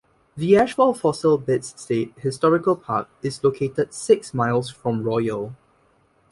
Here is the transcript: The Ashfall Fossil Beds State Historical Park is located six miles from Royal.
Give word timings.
The 0.35 0.53
Ashfall 0.53 0.97
Fossil 0.97 1.37
Beds 1.37 1.79
State 1.79 2.15
Historical 2.17 2.75
Park 2.75 3.07
is 3.21 3.43
located 3.43 3.93
six 3.93 4.33
miles 4.33 4.71
from 4.71 5.03
Royal. 5.03 5.55